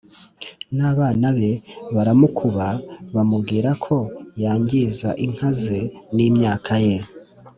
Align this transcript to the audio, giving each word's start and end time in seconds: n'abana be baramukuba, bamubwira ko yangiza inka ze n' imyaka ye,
n'abana 0.77 1.27
be 1.37 1.51
baramukuba, 1.93 2.67
bamubwira 3.15 3.69
ko 3.85 3.95
yangiza 4.41 5.09
inka 5.25 5.49
ze 5.61 5.79
n' 6.15 6.23
imyaka 6.27 6.73
ye, 6.87 6.97